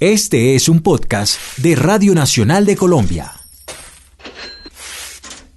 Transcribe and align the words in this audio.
Este 0.00 0.56
es 0.56 0.68
un 0.68 0.80
podcast 0.80 1.38
de 1.58 1.76
Radio 1.76 2.16
Nacional 2.16 2.66
de 2.66 2.74
Colombia. 2.74 3.30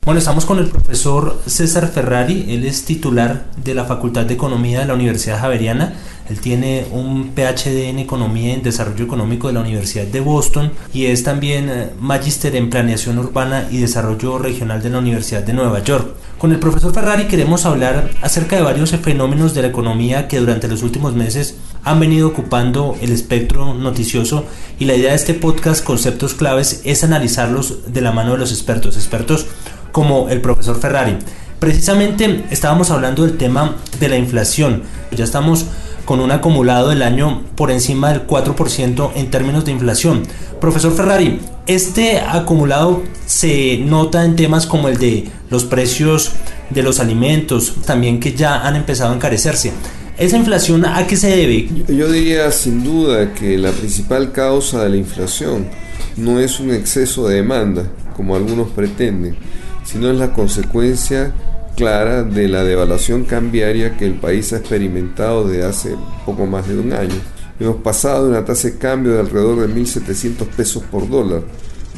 Bueno, 0.06 0.20
estamos 0.20 0.46
con 0.46 0.60
el 0.60 0.68
profesor 0.68 1.42
César 1.48 1.92
Ferrari, 1.92 2.46
él 2.50 2.64
es 2.64 2.86
titular 2.86 3.48
de 3.62 3.74
la 3.74 3.86
Facultad 3.86 4.26
de 4.26 4.36
Economía 4.36 4.82
de 4.82 4.86
la 4.86 4.94
Universidad 4.94 5.40
Javeriana, 5.40 5.96
él 6.30 6.40
tiene 6.40 6.86
un 6.92 7.34
PhD 7.34 7.90
en 7.90 8.00
Economía 8.00 8.50
y 8.50 8.52
en 8.52 8.64
Desarrollo 8.64 9.06
Económico 9.06 9.48
de 9.48 9.54
la 9.54 9.62
Universidad 9.62 10.06
de 10.06 10.20
Boston 10.20 10.72
y 10.94 11.06
es 11.06 11.24
también 11.24 11.70
eh, 11.70 11.90
magíster 12.00 12.56
en 12.56 12.70
Planeación 12.70 13.18
Urbana 13.18 13.68
y 13.72 13.78
Desarrollo 13.78 14.38
Regional 14.38 14.84
de 14.84 14.92
la 14.92 15.00
Universidad 15.00 15.42
de 15.42 15.54
Nueva 15.54 15.84
York. 15.84 16.16
Con 16.38 16.52
el 16.52 16.60
profesor 16.60 16.94
Ferrari 16.94 17.26
queremos 17.26 17.66
hablar 17.66 18.12
acerca 18.22 18.56
de 18.56 18.62
varios 18.62 18.92
fenómenos 18.92 19.56
de 19.56 19.64
la 19.64 19.70
economía 19.70 20.28
que 20.28 20.40
durante 20.40 20.68
los 20.68 20.84
últimos 20.84 21.16
meses 21.16 21.56
han 21.88 22.02
venido 22.02 22.28
ocupando 22.28 22.98
el 23.02 23.14
espectro 23.14 23.74
noticioso 23.74 24.44
y 24.78 24.86
la 24.86 24.96
idea 24.96 25.12
de 25.12 25.16
este 25.16 25.34
podcast 25.34 25.84
Conceptos 25.84 26.34
Claves 26.34 26.82
es 26.84 27.06
analizarlos 27.06 27.92
de 27.94 28.02
la 28.02 28.12
mano 28.12 28.34
de 28.34 28.40
los 28.40 28.52
expertos, 28.52 28.98
expertos 28.98 29.46
como 29.94 30.28
el 30.28 30.42
profesor 30.42 30.80
Ferrari. 30.80 31.18
Precisamente 31.60 32.44
estábamos 32.52 32.92
hablando 32.92 33.26
del 33.26 33.38
tema 33.38 33.78
de 34.02 34.10
la 34.10 34.18
inflación. 34.18 34.84
Ya 35.12 35.24
estamos 35.24 35.66
con 36.04 36.20
un 36.20 36.32
acumulado 36.32 36.90
del 36.90 37.04
año 37.04 37.44
por 37.56 37.72
encima 37.72 38.10
del 38.10 38.28
4% 38.28 39.12
en 39.16 39.32
términos 39.32 39.64
de 39.64 39.72
inflación. 39.72 40.24
Profesor 40.60 40.94
Ferrari, 40.94 41.40
este 41.68 42.20
acumulado 42.20 43.02
se 43.26 43.78
nota 43.78 44.26
en 44.26 44.36
temas 44.36 44.66
como 44.68 44.90
el 44.90 44.98
de 44.98 45.30
los 45.50 45.64
precios 45.64 46.34
de 46.70 46.84
los 46.84 47.00
alimentos, 47.00 47.76
también 47.86 48.20
que 48.20 48.34
ya 48.34 48.68
han 48.68 48.76
empezado 48.76 49.14
a 49.14 49.16
encarecerse. 49.16 49.72
¿Esa 50.18 50.38
inflación 50.38 50.86
a 50.86 51.06
qué 51.06 51.16
se 51.16 51.30
debe? 51.30 51.70
Yo 51.88 52.12
diría 52.12 52.52
sin 52.52 52.84
duda 52.84 53.34
que 53.34 53.58
la 53.58 53.72
principal 53.72 54.32
causa 54.32 54.84
de 54.84 54.90
la 54.90 54.98
inflación 54.98 55.68
no 56.16 56.40
es 56.40 56.60
un 56.60 56.72
exceso 56.72 57.28
de 57.28 57.36
demanda, 57.36 57.84
como 58.16 58.36
algunos 58.36 58.70
pretenden, 58.70 59.36
sino 59.84 60.10
es 60.10 60.18
la 60.18 60.34
consecuencia 60.34 61.34
clara 61.76 62.24
de 62.24 62.48
la 62.48 62.64
devaluación 62.64 63.26
cambiaria 63.26 63.96
que 63.96 64.06
el 64.06 64.16
país 64.16 64.52
ha 64.54 64.58
experimentado 64.58 65.48
desde 65.48 65.66
hace 65.66 65.96
poco 66.26 66.48
más 66.48 66.68
de 66.68 66.80
un 66.80 66.94
año. 66.94 67.16
Hemos 67.60 67.78
pasado 67.78 68.26
de 68.26 68.32
una 68.32 68.46
tasa 68.46 68.70
de 68.70 68.78
cambio 68.78 69.14
de 69.14 69.20
alrededor 69.20 69.68
de 69.68 69.74
1.700 69.74 70.48
pesos 70.48 70.84
por 70.90 71.08
dólar 71.08 71.44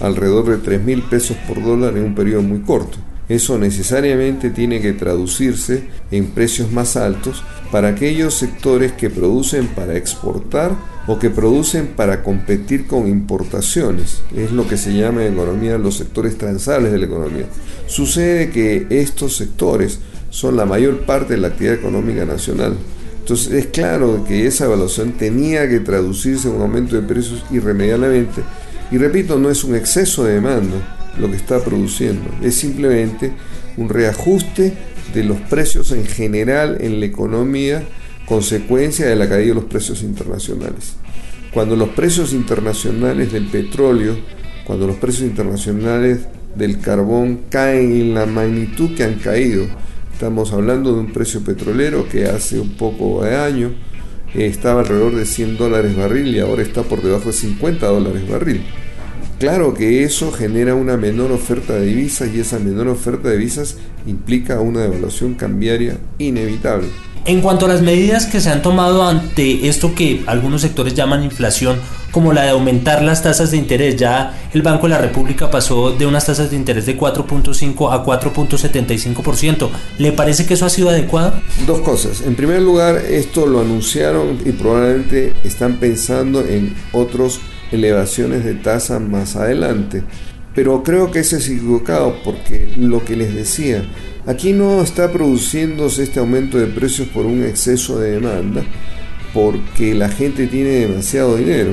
alrededor 0.02 0.46
de 0.46 0.80
3.000 0.80 1.10
pesos 1.10 1.38
por 1.48 1.62
dólar 1.64 1.98
en 1.98 2.06
un 2.06 2.16
periodo 2.16 2.42
muy 2.42 2.60
corto. 2.60 2.98
Eso 3.30 3.60
necesariamente 3.60 4.50
tiene 4.50 4.82
que 4.82 4.94
traducirse 4.94 5.84
en 6.10 6.26
precios 6.32 6.72
más 6.72 6.98
altos 6.98 7.44
para 7.72 7.90
aquellos 7.90 8.34
sectores 8.34 8.92
que 8.94 9.12
producen 9.12 9.68
para 9.68 9.96
exportar 9.96 10.76
o 11.06 11.20
que 11.20 11.30
producen 11.30 11.90
para 11.96 12.24
competir 12.24 12.88
con 12.88 13.08
importaciones. 13.08 14.24
Es 14.36 14.52
lo 14.52 14.68
que 14.68 14.78
se 14.78 14.94
llama 14.94 15.24
en 15.24 15.34
economía 15.34 15.78
los 15.78 15.98
sectores 15.98 16.40
transales 16.40 16.92
de 16.92 16.98
la 16.98 17.06
economía. 17.06 17.46
Sucede 17.86 18.50
que 18.50 18.88
estos 18.90 19.38
sectores 19.38 20.00
son 20.32 20.58
la 20.58 20.66
mayor 20.66 21.02
parte 21.02 21.36
de 21.36 21.42
la 21.42 21.50
actividad 21.50 21.76
económica 21.76 22.26
nacional. 22.26 22.74
Entonces 23.20 23.54
es 23.54 23.68
claro 23.68 24.26
que 24.28 24.48
esa 24.48 24.66
evaluación 24.66 25.12
tenía 25.12 25.70
que 25.70 25.82
traducirse 25.82 26.48
en 26.48 26.56
un 26.56 26.64
aumento 26.64 26.96
de 26.96 27.04
precios 27.04 27.46
irremediablemente. 27.52 28.42
Y 28.90 28.98
repito, 28.98 29.38
no 29.38 29.52
es 29.52 29.64
un 29.64 29.76
exceso 29.76 30.24
de 30.24 30.34
demanda 30.34 30.99
lo 31.20 31.30
que 31.30 31.38
está 31.38 31.64
produciendo, 31.64 32.30
es 32.42 32.56
simplemente 32.56 33.34
un 33.78 33.90
reajuste 33.90 34.74
de 35.14 35.24
los 35.24 35.38
precios 35.42 35.92
en 35.92 36.06
general 36.06 36.78
en 36.82 37.00
la 37.00 37.06
economía 37.06 37.84
consecuencia 38.26 39.08
de 39.08 39.16
la 39.16 39.28
caída 39.28 39.50
de 39.50 39.56
los 39.56 39.66
precios 39.66 40.04
internacionales. 40.04 40.96
Cuando 41.52 41.76
los 41.76 41.90
precios 41.90 42.32
internacionales 42.32 43.32
del 43.32 43.48
petróleo, 43.48 44.18
cuando 44.66 44.86
los 44.86 44.98
precios 44.98 45.24
internacionales 45.24 46.20
del 46.56 46.80
carbón 46.80 47.42
caen 47.50 47.92
en 47.92 48.14
la 48.14 48.28
magnitud 48.28 48.96
que 48.96 49.04
han 49.04 49.16
caído, 49.16 49.66
estamos 50.14 50.54
hablando 50.54 50.94
de 50.94 51.00
un 51.00 51.12
precio 51.12 51.42
petrolero 51.44 52.08
que 52.08 52.26
hace 52.26 52.60
un 52.60 52.78
poco 52.78 53.24
de 53.24 53.36
año 53.36 53.72
eh, 54.36 54.46
estaba 54.46 54.82
alrededor 54.82 55.16
de 55.16 55.26
100 55.26 55.58
dólares 55.58 55.96
barril 55.96 56.36
y 56.36 56.40
ahora 56.40 56.62
está 56.62 56.84
por 56.84 57.02
debajo 57.02 57.30
de 57.30 57.34
50 57.34 57.88
dólares 57.88 58.30
barril. 58.30 58.62
Claro 59.40 59.74
que 59.74 60.04
eso 60.04 60.34
genera 60.34 60.76
una 60.76 60.98
menor 60.98 61.32
oferta 61.32 61.74
de 61.74 61.86
divisas 61.86 62.30
y 62.36 62.42
esa 62.42 62.60
menor 62.60 62.90
oferta 62.90 63.30
de 63.30 63.38
divisas 63.38 63.78
implica 64.06 64.60
una 64.60 64.82
devaluación 64.82 65.36
cambiaria 65.36 65.98
inevitable. 66.18 66.90
En 67.24 67.40
cuanto 67.40 67.66
a 67.66 67.70
las 67.70 67.82
medidas 67.82 68.26
que 68.26 68.42
se 68.42 68.50
han 68.50 68.62
tomado 68.62 69.08
ante 69.08 69.70
esto 69.70 69.96
que 69.96 70.24
algunos 70.26 70.62
sectores 70.62 70.94
llaman 70.94 71.24
inflación, 71.24 71.80
como 72.12 72.34
la 72.34 72.44
de 72.44 72.50
aumentar 72.50 73.02
las 73.02 73.24
tasas 73.24 73.52
de 73.52 73.58
interés, 73.58 73.96
ya 73.96 74.38
el 74.54 74.62
Banco 74.62 74.88
de 74.88 74.90
la 74.90 74.98
República 74.98 75.50
pasó 75.50 75.92
de 75.92 76.06
unas 76.06 76.26
tasas 76.26 76.50
de 76.50 76.58
interés 76.58 76.86
de 76.86 76.98
4.5 76.98 77.94
a 77.94 78.04
4.75%. 78.04 79.70
¿Le 80.00 80.12
parece 80.12 80.46
que 80.48 80.56
eso 80.56 80.66
ha 80.66 80.70
sido 80.70 80.90
adecuado? 80.90 81.40
Dos 81.66 81.80
cosas. 81.80 82.22
En 82.22 82.36
primer 82.36 82.62
lugar, 82.62 82.98
esto 82.98 83.46
lo 83.46 83.62
anunciaron 83.62 84.38
y 84.44 84.52
probablemente 84.52 85.34
están 85.44 85.76
pensando 85.76 86.46
en 86.46 86.76
otros 86.92 87.40
elevaciones 87.72 88.44
de 88.44 88.56
tasa 88.56 89.00
más 89.00 89.36
adelante. 89.36 90.04
Pero 90.56 90.84
creo 90.84 91.12
que 91.12 91.20
ese 91.20 91.38
es 91.38 91.50
equivocado 91.50 92.16
porque 92.24 92.70
lo 92.78 93.06
que 93.06 93.16
les 93.16 93.34
decía, 93.34 93.84
Aquí 94.30 94.54
no 94.54 94.84
está 94.84 95.12
produciéndose 95.12 96.04
este 96.04 96.20
aumento 96.20 96.60
de 96.60 96.68
precios 96.68 97.08
por 97.08 97.26
un 97.26 97.44
exceso 97.44 97.98
de 97.98 98.12
demanda, 98.12 98.64
porque 99.34 99.96
la 99.96 100.10
gente 100.10 100.46
tiene 100.46 100.70
demasiado 100.70 101.38
dinero. 101.38 101.72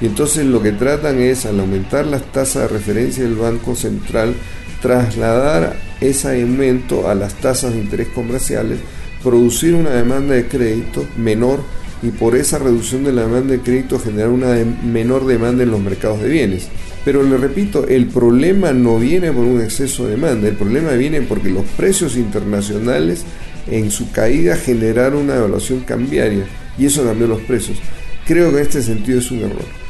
Y 0.00 0.06
entonces 0.06 0.46
lo 0.46 0.60
que 0.60 0.72
tratan 0.72 1.20
es, 1.20 1.46
al 1.46 1.60
aumentar 1.60 2.06
las 2.06 2.24
tasas 2.32 2.62
de 2.62 2.76
referencia 2.76 3.22
del 3.22 3.36
Banco 3.36 3.76
Central, 3.76 4.34
trasladar 4.80 5.76
ese 6.00 6.42
aumento 6.42 7.08
a 7.08 7.14
las 7.14 7.34
tasas 7.34 7.74
de 7.74 7.78
interés 7.78 8.08
comerciales, 8.08 8.80
producir 9.22 9.74
una 9.74 9.90
demanda 9.90 10.34
de 10.34 10.48
crédito 10.48 11.06
menor 11.16 11.60
y 12.02 12.10
por 12.10 12.36
esa 12.36 12.58
reducción 12.58 13.04
de 13.04 13.12
la 13.12 13.22
demanda 13.22 13.52
de 13.52 13.60
crédito 13.60 13.98
generar 13.98 14.30
una 14.30 14.56
menor 14.84 15.26
demanda 15.26 15.62
en 15.62 15.70
los 15.70 15.80
mercados 15.80 16.20
de 16.20 16.28
bienes. 16.28 16.68
Pero 17.04 17.22
le 17.22 17.36
repito, 17.36 17.86
el 17.88 18.06
problema 18.06 18.72
no 18.72 18.98
viene 18.98 19.32
por 19.32 19.44
un 19.44 19.60
exceso 19.60 20.04
de 20.04 20.12
demanda, 20.12 20.48
el 20.48 20.56
problema 20.56 20.92
viene 20.92 21.22
porque 21.22 21.50
los 21.50 21.64
precios 21.76 22.16
internacionales 22.16 23.24
en 23.70 23.90
su 23.90 24.10
caída 24.10 24.56
generaron 24.56 25.22
una 25.22 25.36
evaluación 25.36 25.80
cambiaria 25.80 26.44
y 26.78 26.86
eso 26.86 27.04
cambió 27.04 27.26
los 27.26 27.40
precios. 27.42 27.78
Creo 28.26 28.50
que 28.50 28.56
en 28.56 28.62
este 28.62 28.82
sentido 28.82 29.18
es 29.18 29.30
un 29.30 29.40
error. 29.40 29.81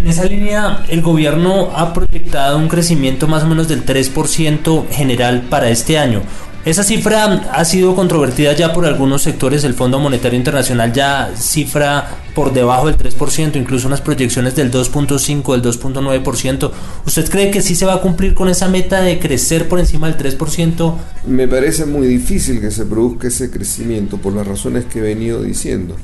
En 0.00 0.06
esa 0.06 0.24
línea, 0.24 0.82
el 0.88 1.02
gobierno 1.02 1.72
ha 1.76 1.92
proyectado 1.92 2.56
un 2.56 2.68
crecimiento 2.68 3.28
más 3.28 3.42
o 3.42 3.46
menos 3.46 3.68
del 3.68 3.84
3% 3.84 4.88
general 4.88 5.42
para 5.50 5.68
este 5.68 5.98
año. 5.98 6.22
Esa 6.64 6.84
cifra 6.84 7.50
ha 7.52 7.64
sido 7.66 7.94
controvertida 7.94 8.54
ya 8.54 8.72
por 8.72 8.86
algunos 8.86 9.20
sectores. 9.20 9.62
El 9.62 9.74
Fondo 9.74 9.98
Monetario 9.98 10.38
Internacional 10.38 10.94
ya 10.94 11.32
cifra 11.36 12.16
por 12.34 12.54
debajo 12.54 12.86
del 12.86 12.96
3%, 12.96 13.56
incluso 13.56 13.88
unas 13.88 14.00
proyecciones 14.00 14.56
del 14.56 14.70
2.5, 14.70 15.52
del 15.52 15.62
2.9%. 15.62 16.70
¿Usted 17.06 17.28
cree 17.28 17.50
que 17.50 17.60
sí 17.60 17.74
se 17.74 17.84
va 17.84 17.94
a 17.94 18.00
cumplir 18.00 18.34
con 18.34 18.48
esa 18.48 18.68
meta 18.68 19.02
de 19.02 19.18
crecer 19.18 19.68
por 19.68 19.80
encima 19.80 20.10
del 20.10 20.38
3%? 20.38 20.94
Me 21.26 21.46
parece 21.46 21.84
muy 21.84 22.06
difícil 22.06 22.62
que 22.62 22.70
se 22.70 22.86
produzca 22.86 23.28
ese 23.28 23.50
crecimiento 23.50 24.16
por 24.16 24.34
las 24.34 24.46
razones 24.46 24.86
que 24.86 25.00
he 25.00 25.02
venido 25.02 25.42
diciendo. 25.42 25.96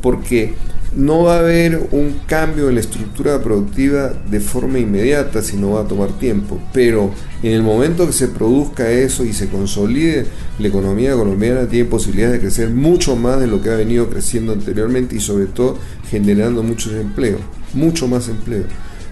Porque 0.00 0.54
no 0.94 1.22
va 1.22 1.36
a 1.36 1.38
haber 1.40 1.88
un 1.92 2.20
cambio 2.26 2.68
en 2.68 2.74
la 2.74 2.80
estructura 2.80 3.42
productiva 3.42 4.12
de 4.30 4.40
forma 4.40 4.78
inmediata, 4.78 5.42
sino 5.42 5.72
va 5.72 5.82
a 5.82 5.88
tomar 5.88 6.18
tiempo. 6.18 6.60
Pero 6.72 7.12
en 7.42 7.52
el 7.52 7.62
momento 7.62 8.06
que 8.06 8.12
se 8.12 8.28
produzca 8.28 8.90
eso 8.90 9.24
y 9.24 9.32
se 9.32 9.48
consolide, 9.48 10.26
la 10.58 10.68
economía 10.68 11.14
colombiana 11.14 11.66
tiene 11.66 11.88
posibilidades 11.88 12.34
de 12.34 12.40
crecer 12.40 12.70
mucho 12.70 13.16
más 13.16 13.40
de 13.40 13.46
lo 13.46 13.62
que 13.62 13.70
ha 13.70 13.76
venido 13.76 14.10
creciendo 14.10 14.52
anteriormente 14.52 15.16
y 15.16 15.20
sobre 15.20 15.46
todo 15.46 15.78
generando 16.10 16.62
mucho 16.62 16.94
empleo, 16.94 17.38
mucho 17.72 18.06
más 18.06 18.28
empleo. 18.28 18.64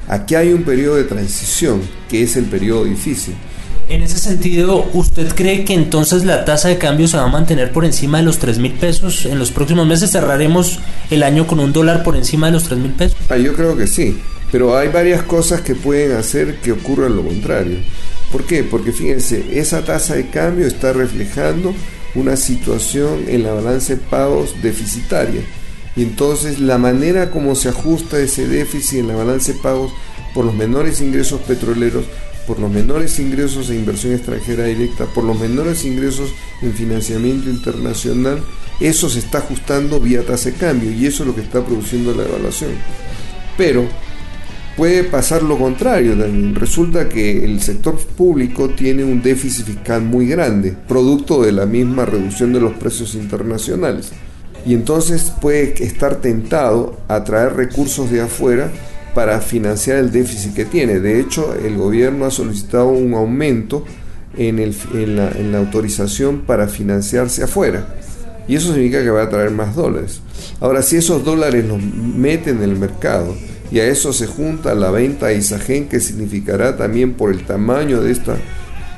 Aquí 0.09 0.35
hay 0.35 0.53
un 0.53 0.65
periodo 0.65 0.97
de 0.97 1.05
transición, 1.05 1.81
que 2.09 2.23
es 2.23 2.37
el 2.37 2.47
periodo 2.47 2.85
difícil. 2.85 3.35
En 3.91 4.05
ese 4.05 4.19
sentido, 4.19 4.89
¿usted 4.95 5.35
cree 5.35 5.65
que 5.65 5.75
entonces 5.75 6.25
la 6.25 6.45
tasa 6.45 6.69
de 6.69 6.79
cambio 6.79 7.09
se 7.09 7.17
va 7.17 7.25
a 7.25 7.29
mantener 7.29 7.73
por 7.73 7.85
encima 7.85 8.19
de 8.19 8.23
los 8.23 8.39
3 8.39 8.61
mil 8.61 8.75
pesos? 8.75 9.27
En 9.27 9.37
los 9.41 9.51
próximos 9.51 9.85
meses 9.85 10.13
cerraremos 10.13 10.79
el 11.11 11.25
año 11.25 11.49
con 11.49 11.59
un 11.59 11.73
dólar 11.73 12.05
por 12.05 12.15
encima 12.15 12.47
de 12.47 12.53
los 12.53 12.63
3 12.63 12.79
mil 12.79 12.93
pesos. 12.93 13.19
Ah, 13.29 13.37
yo 13.37 13.53
creo 13.53 13.77
que 13.77 13.89
sí, 13.89 14.17
pero 14.53 14.79
hay 14.79 14.91
varias 14.91 15.25
cosas 15.25 15.63
que 15.63 15.75
pueden 15.75 16.13
hacer 16.17 16.61
que 16.61 16.71
ocurra 16.71 17.09
lo 17.09 17.25
contrario. 17.25 17.79
¿Por 18.31 18.45
qué? 18.45 18.63
Porque 18.63 18.93
fíjense, 18.93 19.59
esa 19.59 19.85
tasa 19.85 20.15
de 20.15 20.29
cambio 20.29 20.69
está 20.69 20.93
reflejando 20.93 21.75
una 22.15 22.37
situación 22.37 23.25
en 23.27 23.43
la 23.43 23.55
balanza 23.55 23.95
de 23.95 24.01
pagos 24.03 24.55
deficitaria. 24.63 25.41
Y 25.97 26.05
entonces 26.05 26.61
la 26.61 26.79
manera 26.79 27.33
como 27.33 27.57
se 27.57 27.71
ajusta 27.71 28.21
ese 28.21 28.47
déficit 28.47 29.01
en 29.01 29.09
la 29.09 29.17
balanza 29.17 29.53
de 29.53 29.59
pagos 29.59 29.91
por 30.33 30.45
los 30.45 30.55
menores 30.55 31.01
ingresos 31.01 31.41
petroleros 31.41 32.05
por 32.47 32.59
los 32.59 32.71
menores 32.71 33.19
ingresos 33.19 33.71
e 33.71 33.77
inversión 33.77 34.15
extranjera 34.15 34.65
directa, 34.65 35.07
por 35.07 35.25
los 35.25 35.39
menores 35.39 35.85
ingresos 35.85 36.31
en 36.63 36.73
financiamiento 36.73 37.49
internacional, 37.51 38.43
eso 38.81 39.09
se 39.09 39.19
está 39.19 39.39
ajustando 39.39 40.01
vía 40.01 40.25
tasa 40.25 40.51
de 40.51 40.57
cambio 40.57 40.91
y 40.91 41.07
eso 41.07 41.23
es 41.23 41.29
lo 41.29 41.35
que 41.35 41.43
está 41.43 41.65
produciendo 41.65 42.15
la 42.15 42.25
evaluación. 42.25 42.71
Pero 43.57 43.87
puede 44.77 45.05
pasar 45.05 45.43
lo 45.43 45.59
contrario 45.59 46.17
también. 46.17 46.55
Resulta 46.55 47.09
que 47.09 47.45
el 47.45 47.61
sector 47.61 47.99
público 47.99 48.71
tiene 48.71 49.05
un 49.05 49.23
déficit 49.23 49.67
fiscal 49.67 50.03
muy 50.03 50.27
grande, 50.27 50.75
producto 50.89 51.43
de 51.43 51.53
la 51.53 51.67
misma 51.67 52.07
reducción 52.07 52.53
de 52.53 52.61
los 52.61 52.73
precios 52.73 53.15
internacionales. 53.15 54.13
Y 54.65 54.75
entonces 54.75 55.33
puede 55.41 55.83
estar 55.85 56.17
tentado 56.17 56.99
a 57.09 57.25
traer 57.25 57.55
recursos 57.55 58.11
de 58.11 58.23
afuera 58.23 58.71
para 59.15 59.41
financiar 59.41 59.99
el 59.99 60.11
déficit 60.11 60.55
que 60.55 60.65
tiene. 60.65 61.01
De 61.01 61.21
hecho, 61.21 61.55
el 61.55 61.77
gobierno 61.77 62.25
ha 62.27 62.31
solicitado 62.31 62.89
un 62.89 63.15
aumento 63.15 63.85
en, 64.37 65.17
la, 65.17 65.59
autorización 65.59 66.41
para 66.41 66.69
financiarse 66.69 67.43
afuera. 67.43 67.87
Y 68.49 68.57
eso 68.57 68.73
significa 68.73 69.03
que 69.03 69.11
va 69.11 69.23
a 69.23 69.29
traer 69.29 69.51
más 69.51 69.75
dólares. 69.75 70.21
Ahora, 70.61 70.83
si 70.83 70.97
esos 70.97 71.25
dólares 71.25 71.65
los 71.65 71.83
meten 71.83 72.59
en 72.59 72.63
el 72.71 72.77
mercado 72.77 73.35
y 73.71 73.79
a 73.79 73.87
eso 73.87 74.13
se 74.13 74.27
junta 74.27 74.75
la 74.75 74.91
venta 74.91 75.27
a 75.27 75.33
Isagen, 75.33 75.89
que 75.89 76.01
significará 76.01 76.77
también 76.77 77.15
por 77.15 77.31
el 77.31 77.45
tamaño 77.45 78.01
de 78.01 78.11
esta, 78.11 78.37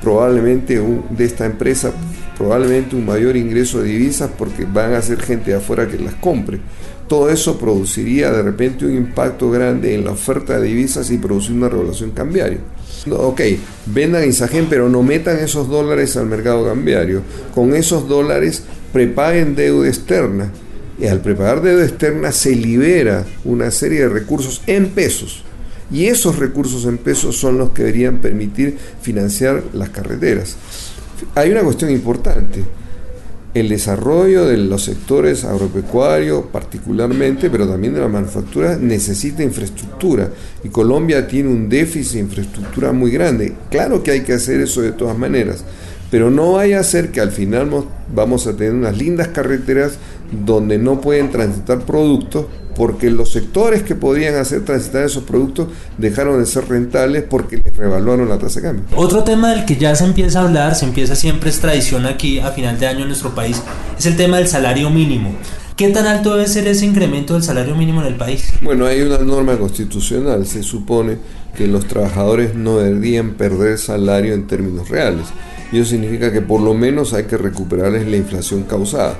probablemente 0.01 0.81
de 1.09 1.25
esta 1.25 1.45
empresa, 1.45 1.91
probablemente 2.37 2.95
un 2.95 3.05
mayor 3.05 3.37
ingreso 3.37 3.81
de 3.81 3.89
divisas 3.89 4.29
porque 4.37 4.65
van 4.65 4.93
a 4.93 5.01
ser 5.01 5.21
gente 5.21 5.51
de 5.51 5.57
afuera 5.57 5.87
que 5.87 5.99
las 5.99 6.15
compre. 6.15 6.59
Todo 7.07 7.29
eso 7.29 7.59
produciría 7.59 8.31
de 8.31 8.41
repente 8.41 8.85
un 8.85 8.95
impacto 8.95 9.51
grande 9.51 9.93
en 9.93 10.05
la 10.05 10.11
oferta 10.11 10.59
de 10.59 10.67
divisas 10.67 11.11
y 11.11 11.17
producir 11.17 11.55
una 11.55 11.69
regulación 11.69 12.11
cambiaria. 12.11 12.59
Ok, 13.11 13.41
vendan 13.87 14.27
Isagen, 14.27 14.67
pero 14.69 14.89
no 14.89 15.03
metan 15.03 15.37
esos 15.39 15.67
dólares 15.67 16.15
al 16.15 16.27
mercado 16.27 16.65
cambiario. 16.65 17.21
Con 17.53 17.75
esos 17.75 18.07
dólares 18.07 18.63
prepaguen 18.93 19.55
deuda 19.55 19.89
externa 19.89 20.51
y 20.99 21.07
al 21.07 21.19
preparar 21.19 21.61
deuda 21.61 21.83
externa 21.83 22.31
se 22.31 22.55
libera 22.55 23.25
una 23.43 23.71
serie 23.71 24.01
de 24.01 24.09
recursos 24.09 24.61
en 24.67 24.89
pesos. 24.89 25.43
Y 25.91 26.05
esos 26.05 26.39
recursos 26.39 26.85
en 26.85 26.97
pesos 26.97 27.37
son 27.37 27.57
los 27.57 27.71
que 27.71 27.83
deberían 27.83 28.19
permitir 28.19 28.77
financiar 29.01 29.63
las 29.73 29.89
carreteras. 29.89 30.55
Hay 31.35 31.51
una 31.51 31.61
cuestión 31.61 31.91
importante. 31.91 32.63
El 33.53 33.69
desarrollo 33.69 34.45
de 34.45 34.57
los 34.57 34.83
sectores 34.83 35.43
agropecuarios 35.43 36.45
particularmente, 36.51 37.51
pero 37.51 37.67
también 37.67 37.93
de 37.93 38.01
la 38.01 38.07
manufactura, 38.07 38.77
necesita 38.77 39.43
infraestructura. 39.43 40.31
Y 40.63 40.69
Colombia 40.69 41.27
tiene 41.27 41.49
un 41.49 41.69
déficit 41.69 42.13
de 42.13 42.19
infraestructura 42.21 42.91
muy 42.93 43.11
grande. 43.11 43.53
Claro 43.69 44.01
que 44.01 44.11
hay 44.11 44.21
que 44.21 44.33
hacer 44.33 44.59
eso 44.61 44.81
de 44.81 44.93
todas 44.93 45.17
maneras 45.17 45.63
pero 46.13 46.29
no 46.29 46.51
vaya 46.51 46.79
a 46.79 46.83
ser 46.83 47.09
que 47.09 47.21
al 47.21 47.31
final 47.31 47.71
vamos 48.13 48.45
a 48.45 48.55
tener 48.55 48.73
unas 48.73 48.95
lindas 48.95 49.29
carreteras 49.29 49.97
donde 50.45 50.77
no 50.77 51.01
pueden 51.01 51.31
transitar 51.31 51.87
productos 51.87 52.45
porque 52.75 53.09
los 53.09 53.31
sectores 53.31 53.83
que 53.83 53.95
podían 53.95 54.35
hacer 54.35 54.65
transitar 54.65 55.03
esos 55.03 55.23
productos 55.23 55.67
dejaron 55.97 56.39
de 56.39 56.45
ser 56.45 56.67
rentables 56.67 57.23
porque 57.23 57.57
les 57.57 57.75
revaluaron 57.75 58.29
la 58.29 58.37
tasa 58.37 58.59
de 58.59 58.67
cambio. 58.67 58.85
Otro 58.95 59.23
tema 59.23 59.51
del 59.51 59.65
que 59.65 59.77
ya 59.77 59.95
se 59.95 60.05
empieza 60.05 60.39
a 60.39 60.43
hablar, 60.43 60.75
se 60.75 60.85
empieza 60.85 61.15
siempre 61.15 61.49
es 61.49 61.59
tradición 61.59 62.05
aquí 62.05 62.39
a 62.39 62.51
final 62.51 62.79
de 62.79 62.87
año 62.87 63.01
en 63.01 63.07
nuestro 63.07 63.35
país, 63.35 63.61
es 63.97 64.05
el 64.05 64.15
tema 64.15 64.37
del 64.37 64.47
salario 64.47 64.89
mínimo. 64.89 65.35
¿Qué 65.75 65.89
tan 65.89 66.05
alto 66.05 66.35
debe 66.35 66.47
ser 66.47 66.67
ese 66.67 66.85
incremento 66.85 67.33
del 67.33 67.41
salario 67.41 67.75
mínimo 67.75 68.01
en 68.01 68.07
el 68.07 68.15
país? 68.15 68.53
Bueno, 68.61 68.85
hay 68.85 69.01
una 69.01 69.17
norma 69.17 69.57
constitucional, 69.57 70.45
se 70.45 70.61
supone 70.61 71.17
que 71.55 71.67
los 71.67 71.87
trabajadores 71.87 72.53
no 72.53 72.77
deberían 72.77 73.31
perder 73.31 73.79
salario 73.79 74.33
en 74.33 74.45
términos 74.45 74.89
reales. 74.89 75.25
Y 75.71 75.79
eso 75.79 75.89
significa 75.89 76.31
que 76.31 76.41
por 76.41 76.61
lo 76.61 76.75
menos 76.75 77.13
hay 77.13 77.23
que 77.23 77.37
recuperarles 77.37 78.07
la 78.07 78.17
inflación 78.17 78.63
causada. 78.63 79.17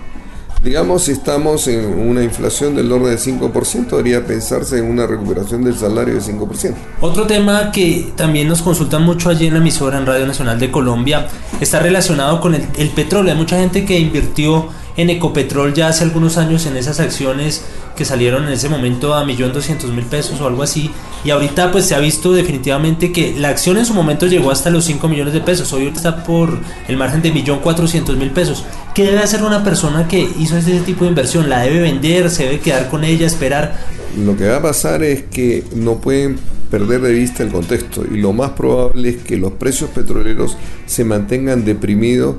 Digamos, 0.63 1.03
si 1.03 1.11
estamos 1.11 1.67
en 1.67 1.83
una 1.83 2.23
inflación 2.23 2.73
del 2.73 2.89
orden 2.89 3.09
del 3.09 3.19
5%, 3.19 3.89
debería 3.89 4.25
pensarse 4.25 4.77
en 4.77 4.85
una 4.85 5.05
recuperación 5.05 5.61
del 5.61 5.75
salario 5.75 6.13
del 6.13 6.23
5%. 6.23 6.73
Otro 7.01 7.27
tema 7.27 7.69
que 7.69 8.13
también 8.15 8.47
nos 8.47 8.61
consultan 8.61 9.03
mucho 9.03 9.29
allí 9.29 9.47
en 9.47 9.55
la 9.55 9.59
emisora 9.59 9.97
en 9.97 10.05
Radio 10.05 10.25
Nacional 10.25 10.57
de 10.61 10.71
Colombia 10.71 11.27
está 11.59 11.79
relacionado 11.79 12.39
con 12.39 12.55
el, 12.55 12.65
el 12.77 12.89
petróleo. 12.91 13.33
Hay 13.33 13.37
mucha 13.37 13.59
gente 13.59 13.83
que 13.83 13.99
invirtió 13.99 14.69
en 14.95 15.09
Ecopetrol 15.09 15.73
ya 15.73 15.87
hace 15.87 16.03
algunos 16.03 16.37
años 16.37 16.65
en 16.65 16.77
esas 16.77 16.99
acciones 16.99 17.63
que 17.95 18.05
salieron 18.05 18.45
en 18.45 18.53
ese 18.53 18.69
momento 18.69 19.13
a 19.13 19.23
1.200.000 19.25 20.03
pesos 20.05 20.39
o 20.39 20.47
algo 20.47 20.63
así. 20.63 20.91
Y 21.23 21.31
ahorita 21.31 21.71
pues 21.71 21.85
se 21.85 21.95
ha 21.95 21.99
visto 21.99 22.31
definitivamente 22.31 23.11
que 23.11 23.33
la 23.37 23.49
acción 23.49 23.77
en 23.77 23.85
su 23.85 23.93
momento 23.93 24.27
llegó 24.27 24.51
hasta 24.51 24.69
los 24.69 24.85
5 24.85 25.07
millones 25.07 25.33
de 25.33 25.41
pesos. 25.41 25.73
Hoy 25.73 25.87
está 25.87 26.23
por 26.23 26.59
el 26.87 26.97
margen 26.97 27.21
de 27.21 27.33
1.400.000 27.33 28.31
pesos. 28.31 28.63
¿Qué 28.93 29.05
debe 29.05 29.19
hacer 29.23 29.41
una 29.41 29.63
persona 29.63 30.07
que 30.07 30.29
hizo 30.37 30.55
este 30.55 30.79
tipo 30.81 31.03
de 31.03 31.09
inversión? 31.09 31.49
¿La 31.49 31.61
debe 31.61 31.79
vender? 31.79 32.29
¿Se 32.29 32.43
debe 32.43 32.59
quedar 32.59 32.89
con 32.91 33.03
ella? 33.03 33.25
¿Esperar? 33.25 33.75
Lo 34.23 34.37
que 34.37 34.47
va 34.47 34.57
a 34.57 34.61
pasar 34.61 35.01
es 35.01 35.23
que 35.23 35.63
no 35.75 35.97
pueden 35.97 36.37
perder 36.69 37.01
de 37.01 37.11
vista 37.11 37.41
el 37.41 37.51
contexto 37.51 38.05
y 38.05 38.17
lo 38.17 38.33
más 38.33 38.51
probable 38.51 39.09
es 39.09 39.15
que 39.17 39.35
los 39.37 39.53
precios 39.53 39.89
petroleros 39.89 40.57
se 40.85 41.05
mantengan 41.05 41.65
deprimidos 41.65 42.35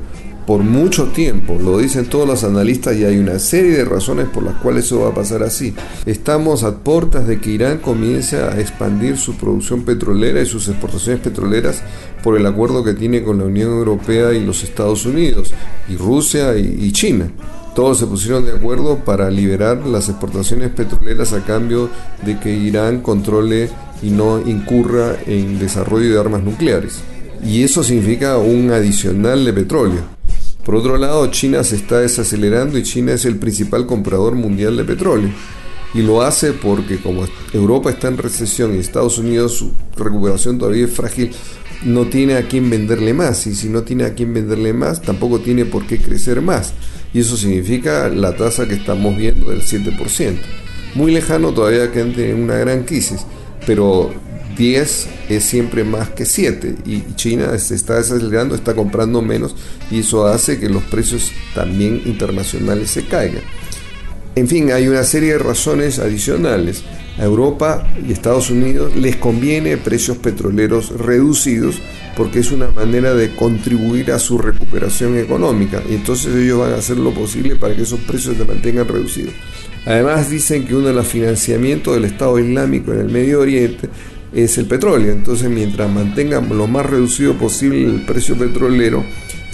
por 0.47 0.61
mucho 0.61 1.07
tiempo, 1.07 1.59
lo 1.59 1.79
dicen 1.79 2.05
todos 2.05 2.29
los 2.29 2.45
analistas 2.45 2.95
y 2.97 3.05
hay 3.05 3.17
una 3.17 3.39
serie 3.39 3.79
de 3.79 3.85
razones 3.85 4.29
por 4.29 4.43
las 4.43 4.55
cuales 4.57 4.85
eso 4.85 5.01
va 5.01 5.09
a 5.09 5.15
pasar 5.15 5.43
así. 5.43 5.75
Estamos 6.05 6.65
a 6.65 6.77
puertas 6.79 7.27
de 7.27 7.41
que 7.41 7.51
Irán 7.51 7.79
comience 7.79 8.37
a 8.37 8.61
expandir 8.61 9.17
su 9.17 9.37
producción 9.37 9.85
petrolera 9.85 10.43
y 10.43 10.47
sus 10.47 10.69
exportaciones 10.69 11.23
petroleras 11.23 11.83
por 12.25 12.39
el 12.39 12.47
acuerdo 12.47 12.83
que 12.83 12.95
tiene 12.95 13.23
con 13.23 13.39
la 13.39 13.45
Unión 13.45 13.71
Europea 13.71 14.33
y 14.33 14.43
los 14.43 14.65
Estados 14.65 15.05
Unidos, 15.05 15.53
y 15.91 15.97
Rusia 15.97 16.57
y, 16.57 16.91
China. 16.91 17.31
Todos 17.75 17.99
se 17.99 18.07
pusieron 18.07 18.47
de 18.47 18.53
acuerdo 18.53 19.05
para 19.05 19.31
liberar 19.31 19.87
las 19.87 20.09
exportaciones 20.09 20.71
petroleras 20.71 21.35
a 21.35 21.45
cambio 21.45 21.91
de 22.25 22.41
que 22.41 22.51
Irán 22.51 23.03
controle 23.03 23.69
y 24.03 24.09
no 24.09 24.41
incurra 24.41 25.17
en 25.27 25.59
desarrollo 25.59 26.11
de 26.11 26.19
armas 26.19 26.43
nucleares. 26.43 27.01
Y 27.45 27.63
eso 27.63 27.85
significa 27.85 28.39
un 28.39 28.71
adicional 28.71 29.45
de 29.45 29.53
petróleo. 29.53 30.01
Por 30.65 30.77
otro 30.77 30.97
lado, 30.97 31.27
China 31.27 31.63
se 31.63 31.77
está 31.77 31.99
desacelerando 31.99 32.79
y 32.79 32.85
China 32.85 33.13
es 33.13 33.27
el 33.27 33.37
principal 33.37 33.85
comprador 33.85 34.35
mundial 34.35 34.79
de 34.79 34.85
petróleo. 34.85 35.29
Y 35.93 36.01
lo 36.01 36.23
hace 36.23 36.55
porque 36.55 36.97
como 36.97 37.27
Europa 37.53 37.91
está 37.91 38.09
en 38.09 38.17
recesión 38.17 38.75
y 38.75 38.79
Estados 38.79 39.19
Unidos 39.19 39.59
su 39.59 39.73
recuperación 39.95 40.59
todavía 40.59 40.87
es 40.87 40.91
frágil, 40.91 41.31
no 41.85 42.07
tiene 42.07 42.35
a 42.35 42.49
quién 42.49 42.71
venderle 42.71 43.15
más. 43.15 43.47
Y 43.47 43.55
si 43.55 43.69
no 43.69 43.83
tiene 43.83 44.05
a 44.05 44.15
quién 44.15 44.35
venderle 44.35 44.73
más, 44.73 45.03
tampoco 45.03 45.41
tiene 45.41 45.65
por 45.65 45.87
qué 45.87 45.99
crecer 45.99 46.41
más. 46.41 46.73
Y 47.13 47.21
eso 47.21 47.37
significa 47.37 48.09
la 48.09 48.37
tasa 48.37 48.67
que 48.67 48.75
estamos 48.75 49.17
viendo 49.17 49.51
del 49.51 49.63
7%. 49.63 50.37
Muy 50.95 51.13
lejano 51.13 51.53
todavía 51.53 51.91
que 51.91 52.01
en 52.01 52.43
una 52.43 52.57
gran 52.57 52.85
crisis, 52.85 53.27
pero 53.67 54.13
10 54.57 55.09
es 55.29 55.45
siempre 55.45 55.85
más 55.85 56.11
que 56.11 56.25
7 56.25 56.77
y 56.87 57.15
China 57.17 57.59
se 57.59 57.75
está 57.75 57.97
desacelerando, 57.97 58.55
está 58.55 58.75
comprando 58.75 59.21
menos 59.21 59.57
y 59.91 60.01
eso 60.01 60.27
hace 60.27 60.61
que 60.61 60.69
los 60.69 60.83
precios 60.85 61.33
también 61.55 62.03
internacionales 62.05 62.91
se 62.91 63.05
caigan. 63.05 63.43
En 64.37 64.49
fin, 64.49 64.73
hay 64.73 64.89
una 64.89 65.05
serie 65.05 65.33
de 65.33 65.39
razones 65.39 66.01
adicionales. 66.01 66.83
A 67.19 67.25
Europa 67.25 67.87
y 68.05 68.11
Estados 68.11 68.51
Unidos 68.51 68.97
les 68.97 69.15
conviene 69.15 69.77
precios 69.77 70.17
petroleros 70.17 70.91
reducidos 70.99 71.81
porque 72.17 72.41
es 72.41 72.51
una 72.51 72.69
manera 72.73 73.15
de 73.15 73.37
contribuir 73.37 74.11
a 74.11 74.19
su 74.19 74.39
recuperación 74.39 75.17
económica 75.17 75.81
y 75.89 75.95
entonces 75.95 76.35
ellos 76.35 76.59
van 76.59 76.73
a 76.73 76.77
hacer 76.77 76.97
lo 76.97 77.15
posible 77.15 77.55
para 77.55 77.77
que 77.77 77.83
esos 77.83 78.01
precios 78.01 78.37
se 78.37 78.45
mantengan 78.45 78.89
reducidos. 78.89 79.33
Además 79.87 80.29
dicen 80.29 80.67
que 80.67 80.75
uno 80.75 80.89
de 80.89 80.95
los 80.95 81.07
financiamientos 81.07 81.95
del 81.95 82.07
Estado 82.07 82.37
Islámico 82.39 82.93
en 82.93 83.01
el 83.01 83.11
Medio 83.11 83.41
Oriente 83.41 83.89
es 84.33 84.59
el 84.59 84.67
petróleo. 84.67 85.13
Entonces, 85.13 85.49
mientras 85.49 85.91
mantengan 85.91 86.49
lo 86.49 86.67
más 86.67 86.87
reducido 86.87 87.35
posible 87.35 87.85
el 87.85 88.05
precio 88.05 88.37
petrolero, 88.37 89.05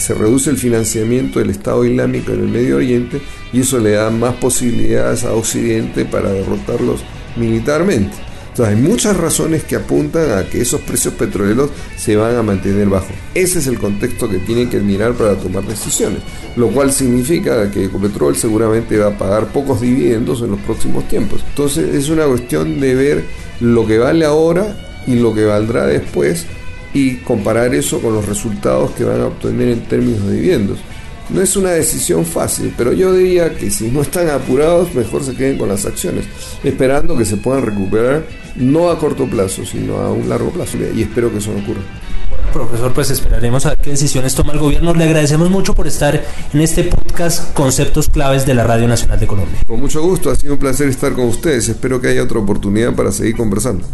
se 0.01 0.15
reduce 0.15 0.51
el 0.51 0.57
financiamiento 0.57 1.39
del 1.39 1.51
Estado 1.51 1.85
Islámico 1.85 2.33
en 2.33 2.41
el 2.41 2.49
Medio 2.49 2.77
Oriente 2.77 3.21
y 3.53 3.61
eso 3.61 3.79
le 3.79 3.93
da 3.93 4.11
más 4.11 4.35
posibilidades 4.37 5.25
a 5.25 5.35
Occidente 5.35 6.05
para 6.05 6.33
derrotarlos 6.33 7.03
militarmente. 7.37 8.17
Entonces 8.49 8.75
hay 8.75 8.83
muchas 8.83 9.17
razones 9.17 9.63
que 9.63 9.77
apuntan 9.77 10.33
a 10.37 10.45
que 10.45 10.61
esos 10.61 10.81
precios 10.81 11.15
petroleros 11.15 11.71
se 11.97 12.17
van 12.17 12.35
a 12.35 12.43
mantener 12.43 12.89
bajos. 12.89 13.15
Ese 13.35 13.61
es 13.61 13.67
el 13.67 13.79
contexto 13.79 14.29
que 14.29 14.39
tienen 14.39 14.69
que 14.69 14.81
mirar 14.81 15.13
para 15.13 15.37
tomar 15.37 15.65
decisiones, 15.65 16.21
lo 16.57 16.69
cual 16.69 16.93
significa 16.93 17.71
que 17.71 17.85
Ecopetrol 17.85 18.37
seguramente 18.37 18.99
va 18.99 19.09
a 19.09 19.19
pagar 19.19 19.53
pocos 19.53 19.81
dividendos 19.81 20.43
en 20.43 20.51
los 20.51 20.61
próximos 20.61 21.07
tiempos. 21.09 21.45
Entonces 21.51 21.95
es 21.95 22.09
una 22.09 22.25
cuestión 22.25 22.81
de 22.81 22.95
ver 22.95 23.25
lo 23.61 23.87
que 23.87 23.99
vale 23.99 24.25
ahora 24.25 24.77
y 25.07 25.15
lo 25.15 25.35
que 25.35 25.45
valdrá 25.45 25.87
después 25.87 26.47
y 26.93 27.17
comparar 27.17 27.75
eso 27.75 28.01
con 28.01 28.15
los 28.15 28.27
resultados 28.27 28.93
que 28.93 29.05
van 29.05 29.21
a 29.21 29.27
obtener 29.27 29.69
en 29.69 29.81
términos 29.83 30.27
de 30.27 30.35
dividendos. 30.35 30.79
No 31.29 31.41
es 31.41 31.55
una 31.55 31.71
decisión 31.71 32.25
fácil, 32.25 32.75
pero 32.77 32.93
yo 32.93 33.13
diría 33.15 33.55
que 33.55 33.71
si 33.71 33.89
no 33.89 34.03
están 34.03 34.29
apurados, 34.31 34.93
mejor 34.95 35.23
se 35.23 35.35
queden 35.35 35.59
con 35.59 35.69
las 35.69 35.87
acciones, 35.87 36.25
esperando 36.65 37.17
que 37.17 37.25
se 37.25 37.37
puedan 37.37 37.65
recuperar 37.65 38.25
no 38.57 38.91
a 38.91 38.99
corto 38.99 39.27
plazo, 39.27 39.65
sino 39.65 39.99
a 39.99 40.13
un 40.13 40.29
largo 40.29 40.51
plazo. 40.51 40.77
Y 40.95 41.03
espero 41.03 41.31
que 41.31 41.39
eso 41.39 41.53
no 41.53 41.61
ocurra. 41.61 41.83
Profesor, 42.53 42.93
pues 42.93 43.11
esperaremos 43.11 43.65
a 43.65 43.71
ver 43.71 43.79
qué 43.79 43.91
decisiones 43.91 44.35
toma 44.35 44.55
el 44.55 44.59
gobierno. 44.59 44.93
Le 44.93 45.05
agradecemos 45.05 45.51
mucho 45.51 45.73
por 45.73 45.87
estar 45.87 46.25
en 46.53 46.61
este 46.61 46.83
podcast 46.85 47.55
Conceptos 47.55 48.09
Claves 48.09 48.45
de 48.45 48.55
la 48.55 48.65
Radio 48.65 48.89
Nacional 48.89 49.21
de 49.21 49.29
Colombia. 49.29 49.61
Con 49.69 49.79
mucho 49.79 50.03
gusto, 50.03 50.31
ha 50.31 50.35
sido 50.35 50.55
un 50.55 50.59
placer 50.59 50.89
estar 50.89 51.13
con 51.13 51.27
ustedes. 51.27 51.69
Espero 51.69 52.01
que 52.01 52.09
haya 52.09 52.25
otra 52.25 52.41
oportunidad 52.41 52.93
para 52.95 53.13
seguir 53.13 53.37
conversando. 53.37 53.85